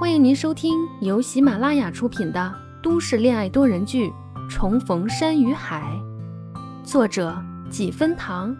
[0.00, 4.06] 欢迎您收听由喜马拉雅出品的都市恋爱多人剧
[4.48, 5.92] 《重逢山与海》，
[6.84, 7.36] 作者
[7.68, 8.56] 几分糖，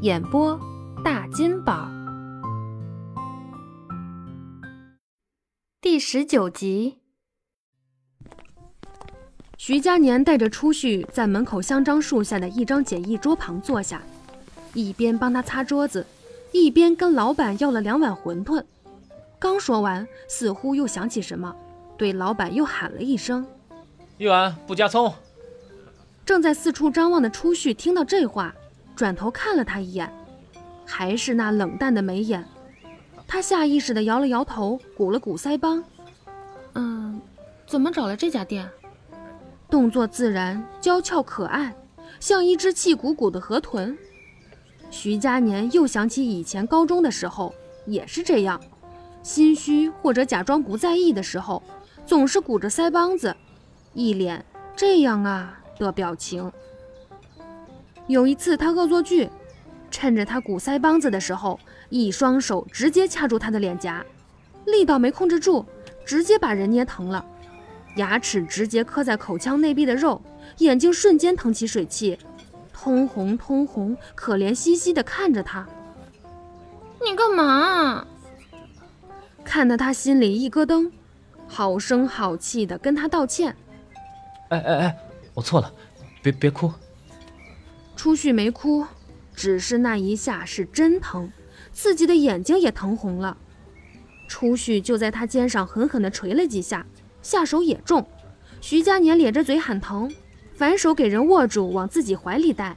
[0.00, 0.58] 演播
[1.04, 1.88] 大金宝，
[5.80, 6.98] 第十九集。
[9.56, 14.02] 徐佳年带着初旭在门口香樟树下的一张简易桌旁坐下，
[14.72, 16.04] 一边帮他擦桌子，
[16.50, 18.64] 一边跟老板要了两碗馄饨。
[19.44, 21.54] 刚说完，似乎又想起什么，
[21.98, 23.46] 对老板又喊了一声
[24.16, 25.12] ：“一碗不加葱。”
[26.24, 28.54] 正在四处张望的初旭听到这话，
[28.96, 30.10] 转头看了他一眼，
[30.86, 32.42] 还是那冷淡的眉眼。
[33.28, 35.84] 他下意识地摇了摇头，鼓了鼓腮帮
[36.72, 37.20] ：“嗯，
[37.66, 38.66] 怎么找来这家店？”
[39.68, 41.76] 动作自然、娇俏可爱，
[42.18, 43.94] 像一只气鼓鼓的河豚。
[44.90, 48.58] 徐佳年又想起以前高中的时候，也是这样。
[49.24, 51.62] 心虚或者假装不在意的时候，
[52.06, 53.34] 总是鼓着腮帮子，
[53.94, 54.44] 一脸
[54.76, 56.52] 这样啊的表情。
[58.06, 59.30] 有一次他恶作剧，
[59.90, 61.58] 趁着他鼓腮帮子的时候，
[61.88, 64.04] 一双手直接掐住他的脸颊，
[64.66, 65.64] 力道没控制住，
[66.04, 67.24] 直接把人捏疼了，
[67.96, 70.20] 牙齿直接磕在口腔内壁的肉，
[70.58, 72.18] 眼睛瞬间腾起水汽，
[72.74, 75.66] 通红通红，可怜兮兮地看着他。
[77.02, 77.63] 你干嘛？
[79.54, 80.90] 看得他心里一咯噔，
[81.46, 83.54] 好声好气的跟他道歉。
[84.48, 84.98] 哎哎哎，
[85.32, 85.72] 我错了，
[86.20, 86.72] 别别哭。
[87.94, 88.84] 初旭没哭，
[89.32, 91.30] 只是那一下是真疼，
[91.72, 93.36] 刺激的眼睛也疼红了。
[94.26, 96.84] 初旭就在他肩上狠狠地捶了几下，
[97.22, 98.04] 下手也重。
[98.60, 100.12] 徐佳年咧着嘴喊疼，
[100.56, 102.76] 反手给人握住往自己怀里带，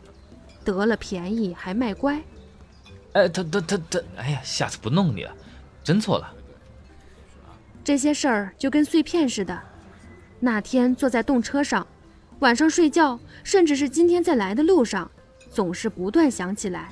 [0.64, 2.22] 得了便宜还卖乖。
[3.14, 5.34] 哎，他他他他，哎呀，下次不弄你了，
[5.84, 6.36] 真错了。
[7.88, 9.58] 这些事儿就跟碎片似的。
[10.42, 11.88] 那天坐在动车上，
[12.40, 15.10] 晚上睡觉，甚至是今天在来的路上，
[15.50, 16.90] 总是不断想起来，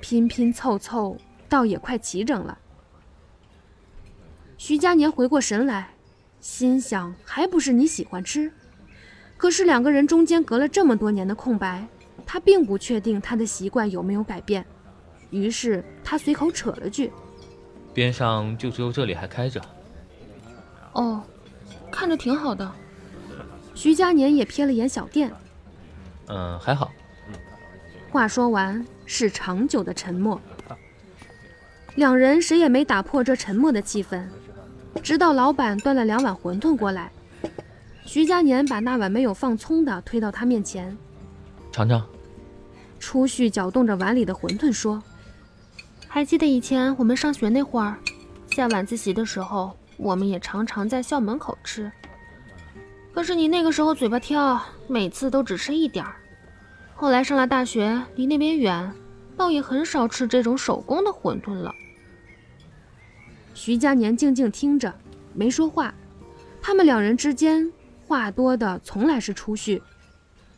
[0.00, 1.14] 拼拼凑凑，
[1.46, 2.56] 倒也快齐整了。
[4.56, 5.90] 徐佳年回过神来，
[6.40, 8.50] 心想还不是你喜欢吃。
[9.36, 11.86] 可是两个人中间隔了这么多年的空白，
[12.24, 14.64] 他并不确定他的习惯有没有改变。
[15.28, 17.12] 于是他随口扯了句
[17.92, 19.60] ：“边上就只有这里还开着。”
[20.92, 21.22] 哦，
[21.90, 22.70] 看着挺好的。
[23.74, 25.32] 徐佳年也瞥了眼小店，
[26.26, 26.90] 嗯，还好。
[28.10, 30.40] 话说完，是长久的沉默。
[31.94, 34.24] 两人谁也没打破这沉默的气氛，
[35.02, 37.10] 直到老板端了两碗馄饨过来，
[38.04, 40.96] 徐佳年把那碗没有放葱的推到他面前，
[41.72, 42.04] 尝尝。
[42.98, 45.02] 初旭搅动着碗里的馄饨说
[46.06, 47.96] ：“还记得以前我们上学那会儿，
[48.50, 51.92] 下晚自习的时候。”我们也常常在校门口吃，
[53.12, 56.16] 可是你那个时候嘴巴挑，每次都只吃一点儿。
[56.94, 58.94] 后来上了大学，离那边远，
[59.36, 61.74] 倒也很少吃这种手工的馄饨了。
[63.52, 64.94] 徐佳年静静听着，
[65.34, 65.94] 没说话。
[66.62, 67.70] 他们两人之间
[68.06, 69.82] 话多的从来是初旭，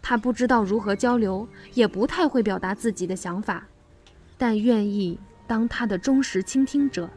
[0.00, 3.66] 他不知道如何交流，也不太会表达自己的想法，
[4.38, 7.10] 但愿意当他的忠实倾听者。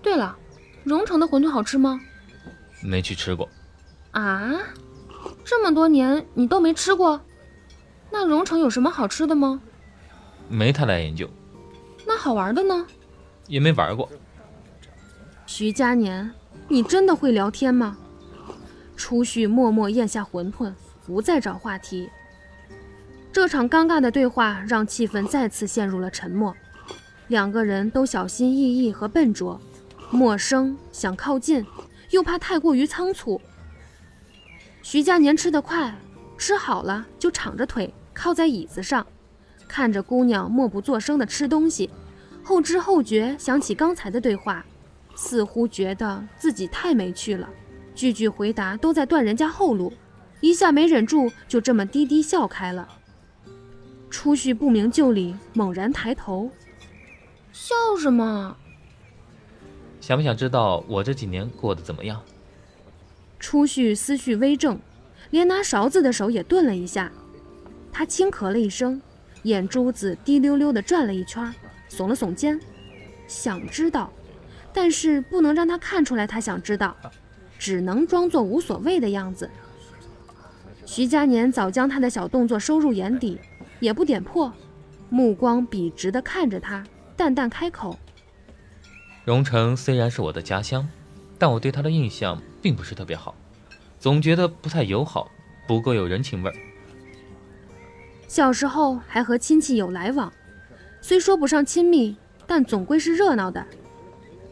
[0.00, 0.38] 对了。
[0.84, 2.00] 荣城的馄饨好吃吗？
[2.82, 3.48] 没去吃过。
[4.10, 4.52] 啊，
[5.44, 7.20] 这么多年你都没吃过？
[8.10, 9.60] 那荣城有什么好吃的吗？
[10.48, 11.28] 没太大研究。
[12.06, 12.86] 那好玩的呢？
[13.46, 14.08] 也没玩过。
[15.46, 16.30] 徐佳年，
[16.68, 17.96] 你真的会聊天吗？
[18.96, 20.72] 初旭默默咽下馄饨，
[21.06, 22.10] 不再找话题。
[23.32, 26.54] 这场尴尬的对话让气氛再次陷入了沉默，
[27.28, 29.60] 两个人都小心翼翼和笨拙。
[30.12, 31.64] 陌生，想靠近，
[32.10, 33.40] 又怕太过于仓促。
[34.82, 35.98] 徐佳年吃得快，
[36.36, 39.06] 吃好了就敞着腿靠在椅子上，
[39.66, 41.88] 看着姑娘默不作声的吃东西，
[42.42, 44.62] 后知后觉想起刚才的对话，
[45.14, 47.48] 似乎觉得自己太没趣了，
[47.94, 49.90] 句句回答都在断人家后路，
[50.42, 52.86] 一下没忍住就这么低低笑开了。
[54.10, 56.50] 初旭不明就里，猛然抬头，
[57.50, 58.58] 笑什么？
[60.02, 62.20] 想不想知道我这几年过得怎么样？
[63.38, 64.76] 初旭思绪微正，
[65.30, 67.12] 连拿勺子的手也顿了一下。
[67.92, 69.00] 他轻咳了一声，
[69.44, 71.54] 眼珠子滴溜溜地转了一圈，
[71.88, 72.60] 耸了耸肩，
[73.28, 74.10] 想知道，
[74.72, 76.96] 但是不能让他看出来他想知道，
[77.56, 79.48] 只能装作无所谓的样子。
[80.84, 83.38] 徐佳年早将他的小动作收入眼底，
[83.78, 84.52] 也不点破，
[85.10, 86.84] 目光笔直地看着他，
[87.16, 87.96] 淡淡开口。
[89.24, 90.88] 荣城虽然是我的家乡，
[91.38, 93.34] 但我对他的印象并不是特别好，
[94.00, 95.30] 总觉得不太友好，
[95.66, 96.56] 不够有人情味儿。
[98.26, 100.32] 小时候还和亲戚有来往，
[101.00, 102.16] 虽说不上亲密，
[102.48, 103.64] 但总归是热闹的。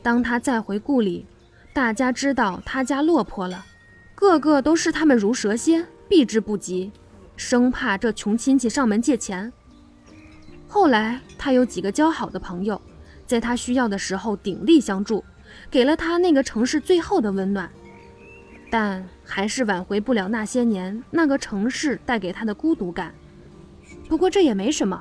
[0.03, 1.27] 当他再回故里，
[1.73, 3.67] 大家知道他家落魄了，
[4.15, 6.93] 个个都视他们如蛇蝎，避之不及，
[7.37, 9.53] 生怕这穷亲戚上门借钱。
[10.69, 12.81] 后来他有几个交好的朋友，
[13.31, 15.25] 在他需要的时候鼎力相助。
[15.71, 17.71] 给了他那个城市最后的温暖，
[18.69, 23.15] 但还是挽回不了那些年那个城市带给他的孤独感。
[24.09, 25.01] 不过这也没什么，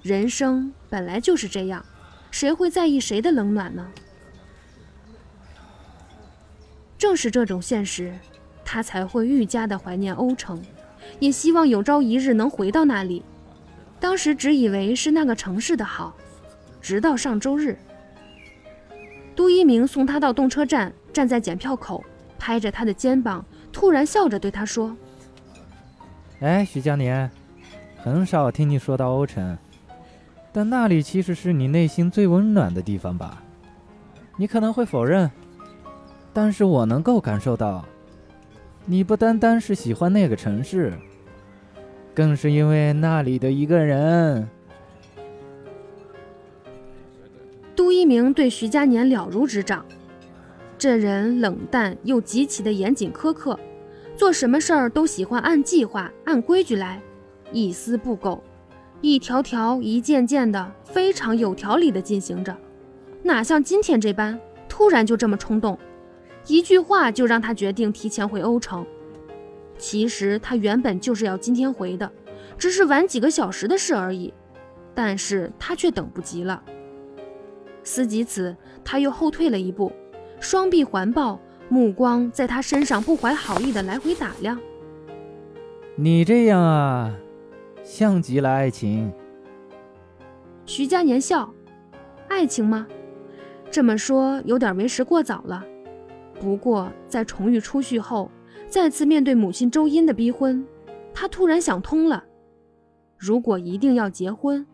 [0.00, 1.84] 人生本来就是这样，
[2.30, 3.84] 谁会在意谁的冷暖呢？
[6.96, 8.16] 正是这种现实，
[8.64, 10.62] 他才会愈加的怀念欧城，
[11.18, 13.24] 也希望有朝一日能回到那里。
[13.98, 16.16] 当时只以为是那个城市的好，
[16.86, 17.76] 直到上周日。
[19.34, 22.04] 杜一鸣送他到动车站，站在检票口，
[22.38, 24.96] 拍着他的肩膀，突然笑着对他说
[26.38, 27.28] ：“哎，徐佳年，
[27.96, 29.58] 很少听你说到欧城，
[30.52, 33.42] 但那里其实是你内心最温暖的地方吧？
[34.36, 35.28] 你可能会否认，
[36.32, 37.84] 但是我能够感受到，
[38.84, 40.92] 你不单单是喜欢那个城市，
[42.14, 44.48] 更是因为那里的一个人。”
[47.96, 49.82] 一鸣对徐佳年了如指掌，
[50.76, 53.58] 这人冷淡又极其的严谨苛刻，
[54.14, 57.00] 做什么事儿都喜欢按计划、按规矩来，
[57.52, 58.44] 一丝不苟，
[59.00, 62.54] 一条条、一件件的非常有条理的进行着，
[63.22, 64.38] 哪像今天这般
[64.68, 65.78] 突然就这么冲动，
[66.46, 68.86] 一句话就让他决定提前回欧城。
[69.78, 72.12] 其实他原本就是要今天回的，
[72.58, 74.34] 只是晚几个小时的事而已，
[74.94, 76.62] 但是他却等不及了。
[77.86, 78.54] 思及此，
[78.84, 79.92] 他又后退了一步，
[80.40, 84.58] 双臂环抱，目光在他身上不怀好意的来回打量。
[85.94, 87.16] 你这样啊，
[87.84, 89.12] 像极了爱情。
[90.64, 91.54] 徐佳年笑，
[92.28, 92.88] 爱情吗？
[93.70, 95.64] 这么说有点为时过早了。
[96.40, 98.30] 不过在重遇初旭后，
[98.68, 100.66] 再次面对母亲周音的逼婚，
[101.14, 102.24] 他突然想通了。
[103.16, 104.66] 如果一定要结婚，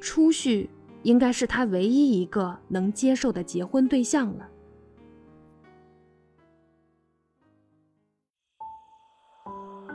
[0.00, 0.70] 初旭。
[1.02, 4.48] 应该是他唯一一个能接受的结婚对象了。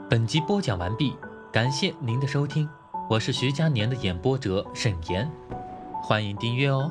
[0.10, 1.16] 本集播讲完毕，
[1.52, 2.68] 感谢您的收听，
[3.10, 5.30] 我是徐佳年的演播者沈岩，
[6.02, 6.90] 欢迎订阅哦。